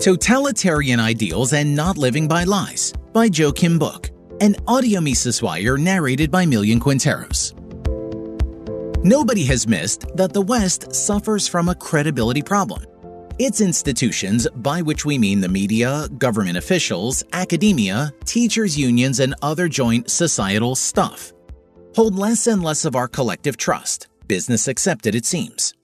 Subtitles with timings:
[0.00, 6.30] Totalitarian Ideals and Not Living by Lies by Joakim Book, an audio Mises Wire narrated
[6.30, 7.52] by Millian Quinteros.
[9.04, 12.84] Nobody has missed that the West suffers from a credibility problem.
[13.38, 19.68] Its institutions, by which we mean the media, government officials, academia, teachers' unions, and other
[19.68, 21.32] joint societal stuff,
[21.94, 25.74] hold less and less of our collective trust, business accepted it seems.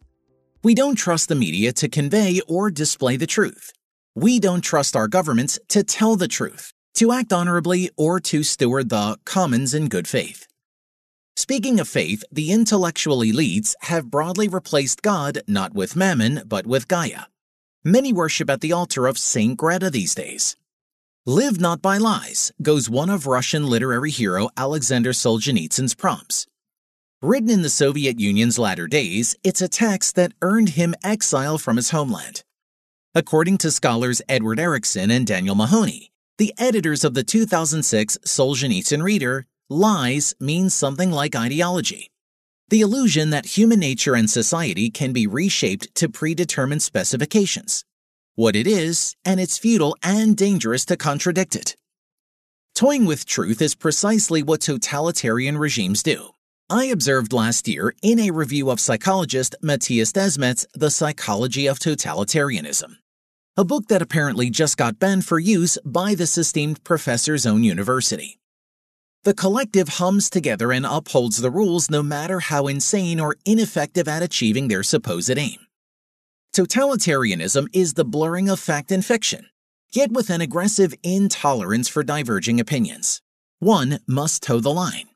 [0.65, 3.73] We don't trust the media to convey or display the truth.
[4.21, 8.89] We don't trust our governments to tell the truth, to act honorably, or to steward
[8.89, 10.49] the commons in good faith.
[11.37, 16.89] Speaking of faith, the intellectual elites have broadly replaced God not with Mammon, but with
[16.89, 17.27] Gaia.
[17.85, 20.57] Many worship at the altar of Saint Greta these days.
[21.25, 26.45] Live not by lies goes one of Russian literary hero Alexander Solzhenitsyn's prompts.
[27.23, 31.77] Written in the Soviet Union's latter days, it's a text that earned him exile from
[31.77, 32.43] his homeland.
[33.15, 39.47] According to scholars Edward Ericson and Daniel Mahoney, the editors of the 2006 Solzhenitsyn Reader,
[39.71, 42.11] lies means something like ideology.
[42.69, 47.83] The illusion that human nature and society can be reshaped to predetermined specifications.
[48.35, 51.77] What it is, and it's futile and dangerous to contradict it.
[52.75, 56.35] Toying with truth is precisely what totalitarian regimes do.
[56.71, 62.97] I observed last year in a review of psychologist Mattias Desmet's The Psychology of Totalitarianism,
[63.57, 68.39] a book that apparently just got banned for use by this esteemed professor's own university.
[69.25, 74.23] The collective hums together and upholds the rules no matter how insane or ineffective at
[74.23, 75.61] achieving their supposed aim.
[76.55, 79.47] Totalitarianism is the blurring of fact and fiction,
[79.91, 83.23] yet with an aggressive intolerance for diverging opinions.
[83.59, 85.08] One must toe the line.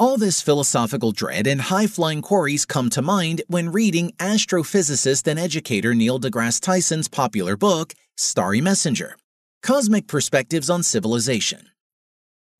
[0.00, 5.38] All this philosophical dread and high flying quarries come to mind when reading astrophysicist and
[5.38, 9.14] educator Neil deGrasse Tyson's popular book, Starry Messenger
[9.62, 11.68] Cosmic Perspectives on Civilization.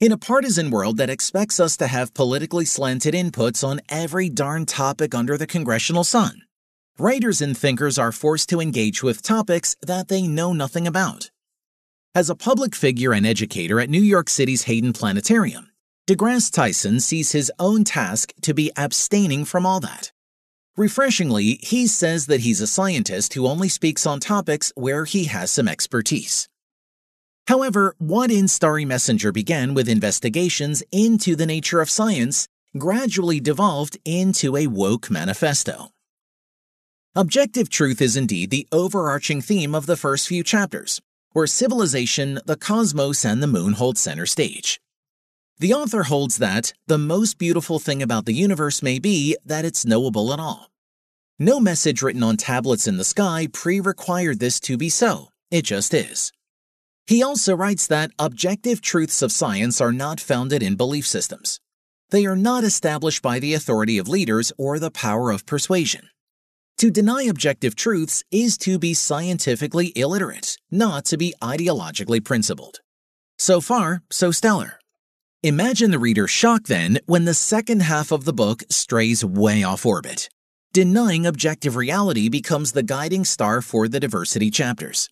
[0.01, 4.67] In a partisan world that expects us to have politically slanted inputs on every darn
[4.67, 6.43] topic under the congressional sun,
[6.99, 11.31] writers and thinkers are forced to engage with topics that they know nothing about.
[12.15, 15.69] As a public figure and educator at New York City's Hayden Planetarium,
[16.10, 20.10] deGrasse Tyson sees his own task to be abstaining from all that.
[20.76, 25.53] Refreshingly, he says that he's a scientist who only speaks on topics where he has
[25.53, 26.49] some expertise.
[27.47, 33.97] However, what in Starry Messenger began with investigations into the nature of science gradually devolved
[34.04, 35.91] into a woke manifesto.
[37.15, 41.00] Objective truth is indeed the overarching theme of the first few chapters,
[41.34, 44.81] where civilization, the cosmos, and the moon hold center stage.
[45.60, 49.84] The author holds that the most beautiful thing about the universe may be that it's
[49.84, 50.71] knowable at all.
[51.38, 55.66] No message written on tablets in the sky pre required this to be so, it
[55.66, 56.32] just is.
[57.06, 61.60] He also writes that objective truths of science are not founded in belief systems.
[62.09, 66.09] They are not established by the authority of leaders or the power of persuasion.
[66.78, 72.81] To deny objective truths is to be scientifically illiterate, not to be ideologically principled.
[73.37, 74.80] So far, so stellar.
[75.43, 79.87] Imagine the reader's shock then when the second half of the book strays way off
[79.87, 80.28] orbit.
[80.75, 85.09] Denying objective reality becomes the guiding star for the diversity chapters.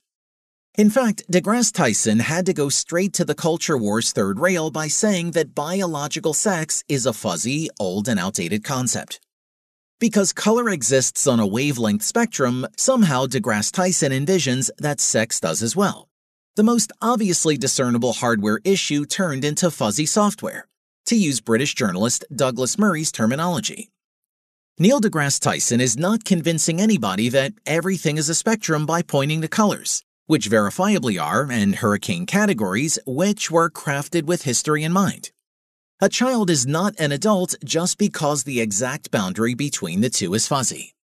[0.77, 4.87] In fact, deGrasse Tyson had to go straight to the culture war's third rail by
[4.87, 9.21] saying that biological sex is a fuzzy, old, and outdated concept.
[9.99, 15.75] Because color exists on a wavelength spectrum, somehow deGrasse Tyson envisions that sex does as
[15.75, 16.09] well
[16.58, 20.66] the most obviously discernible hardware issue turned into fuzzy software,
[21.06, 23.92] to use British journalist Douglas Murray's terminology.
[24.76, 29.46] Neil deGrasse Tyson is not convincing anybody that everything is a spectrum by pointing to
[29.46, 35.30] colors, which verifiably are, and hurricane categories, which were crafted with history in mind.
[36.00, 40.48] A child is not an adult just because the exact boundary between the two is
[40.48, 40.96] fuzzy.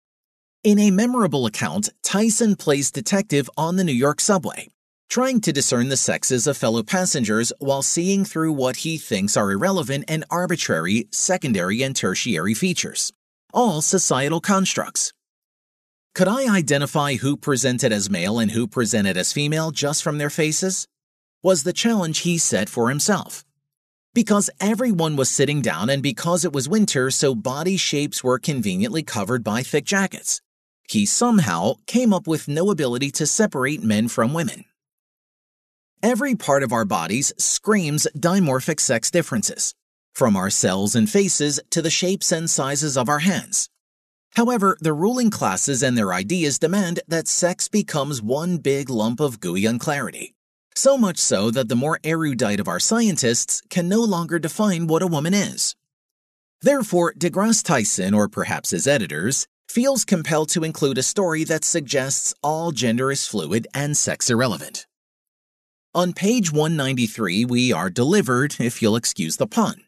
[0.65, 4.69] In a memorable account, Tyson plays detective on the New York subway
[5.09, 9.53] trying to discern the sexes of fellow passengers while seeing through what he thinks are
[9.53, 13.13] irrelevant and arbitrary secondary and tertiary features,
[13.53, 15.13] all societal constructs.
[16.15, 20.31] Could I identify who presented as male and who presented as female just from their
[20.31, 20.87] faces?
[21.43, 23.45] Was the challenge he set for himself.
[24.15, 29.03] Because everyone was sitting down and because it was winter, so body shapes were conveniently
[29.03, 30.41] covered by thick jackets.
[30.89, 34.65] He somehow came up with no ability to separate men from women.
[36.05, 39.75] Every part of our bodies screams dimorphic sex differences,
[40.13, 43.71] from our cells and faces to the shapes and sizes of our hands.
[44.37, 49.41] However, the ruling classes and their ideas demand that sex becomes one big lump of
[49.41, 50.35] gooey unclarity.
[50.75, 55.01] So much so that the more erudite of our scientists can no longer define what
[55.01, 55.75] a woman is.
[56.61, 62.35] Therefore, DeGrasse Tyson, or perhaps his editors, feels compelled to include a story that suggests
[62.43, 64.87] all gender is fluid and sex irrelevant.
[65.97, 69.85] On page 193, we are delivered, if you'll excuse the pun.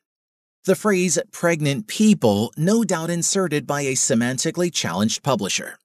[0.64, 5.79] The phrase pregnant people no doubt inserted by a semantically challenged publisher.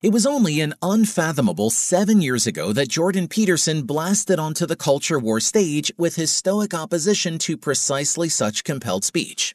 [0.00, 5.18] It was only an unfathomable seven years ago that Jordan Peterson blasted onto the culture
[5.18, 9.54] war stage with his stoic opposition to precisely such compelled speech.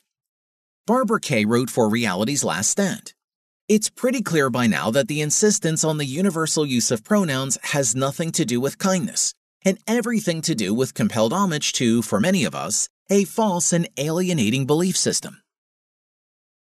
[0.86, 3.16] Barbara Kay wrote for Reality's Last Stand.
[3.68, 7.96] It's pretty clear by now that the insistence on the universal use of pronouns has
[7.96, 12.44] nothing to do with kindness, and everything to do with compelled homage to, for many
[12.44, 15.42] of us, a false and alienating belief system.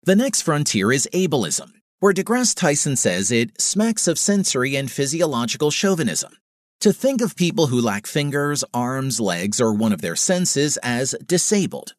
[0.05, 5.70] The next frontier is ableism, where DeGrasse Tyson says it smacks of sensory and physiological
[5.70, 6.37] chauvinism.
[6.81, 11.14] To think of people who lack fingers, arms, legs, or one of their senses as
[11.26, 11.94] disabled.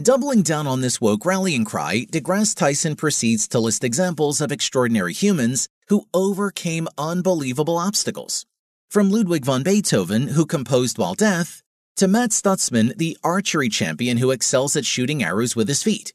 [0.00, 5.12] Doubling down on this woke rallying cry, DeGrasse Tyson proceeds to list examples of extraordinary
[5.12, 8.46] humans who overcame unbelievable obstacles.
[8.90, 11.62] From Ludwig von Beethoven, who composed while deaf,
[11.94, 16.12] to Matt Stutzman, the archery champion who excels at shooting arrows with his feet.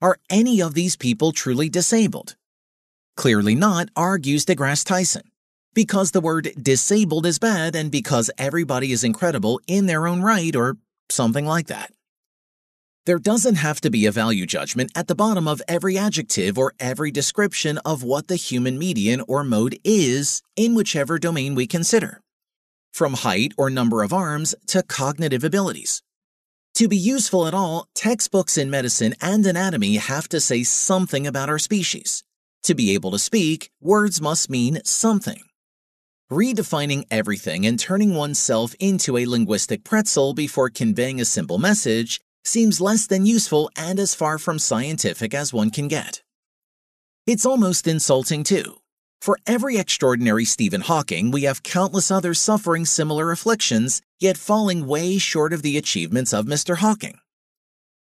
[0.00, 2.34] Are any of these people truly disabled?
[3.16, 5.30] Clearly not, argues DeGrasse Tyson.
[5.74, 10.56] Because the word disabled is bad and because everybody is incredible in their own right
[10.56, 10.78] or
[11.08, 11.92] something like that.
[13.04, 16.72] There doesn't have to be a value judgment at the bottom of every adjective or
[16.78, 22.20] every description of what the human median or mode is in whichever domain we consider
[22.92, 26.02] from height or number of arms to cognitive abilities.
[26.74, 31.48] To be useful at all, textbooks in medicine and anatomy have to say something about
[31.48, 32.22] our species.
[32.64, 35.40] To be able to speak, words must mean something.
[36.30, 42.80] Redefining everything and turning oneself into a linguistic pretzel before conveying a simple message seems
[42.80, 46.22] less than useful and as far from scientific as one can get.
[47.26, 48.76] It's almost insulting, too.
[49.20, 55.18] For every extraordinary Stephen Hawking, we have countless others suffering similar afflictions, yet falling way
[55.18, 56.78] short of the achievements of Mr.
[56.78, 57.18] Hawking.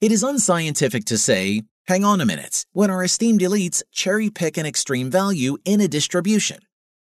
[0.00, 4.58] It is unscientific to say, hang on a minute, when our esteemed elites cherry pick
[4.58, 6.58] an extreme value in a distribution,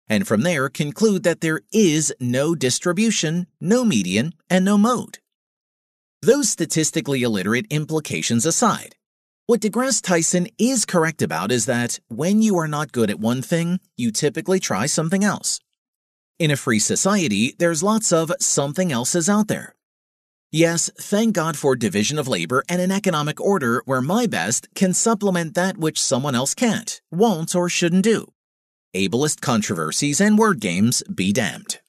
[0.08, 5.18] and from there conclude that there is no distribution, no median, and no mode.
[6.22, 8.94] Those statistically illiterate implications aside,
[9.46, 13.40] what DeGrasse Tyson is correct about is that when you are not good at one
[13.40, 15.60] thing, you typically try something else.
[16.38, 19.74] In a free society, there's lots of something else's out there.
[20.52, 24.92] Yes, thank God for division of labor and an economic order where my best can
[24.92, 28.26] supplement that which someone else can't, won't, or shouldn't do.
[28.94, 31.79] Ableist controversies and word games be damned.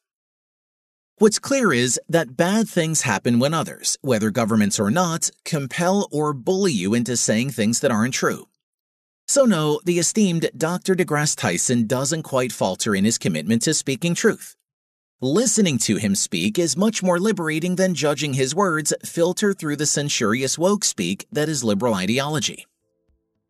[1.22, 6.34] What's clear is that bad things happen when others, whether governments or not, compel or
[6.34, 8.48] bully you into saying things that aren't true.
[9.28, 10.96] So, no, the esteemed Dr.
[10.96, 14.56] DeGrasse Tyson doesn't quite falter in his commitment to speaking truth.
[15.22, 19.86] Listening to him speak is much more liberating than judging his words filter through the
[19.86, 22.66] censorious woke speak that is liberal ideology.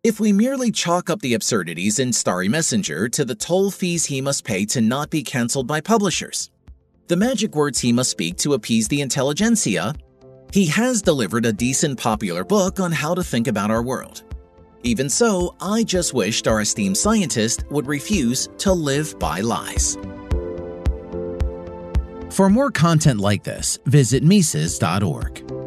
[0.04, 4.20] If we merely chalk up the absurdities in Starry Messenger to the toll fees he
[4.20, 6.50] must pay to not be cancelled by publishers,
[7.08, 9.94] the magic words he must speak to appease the intelligentsia,
[10.54, 14.24] he has delivered a decent popular book on how to think about our world.
[14.84, 19.98] Even so, I just wished our esteemed scientist would refuse to live by lies.
[22.32, 25.61] For more content like this, visit Mises.org.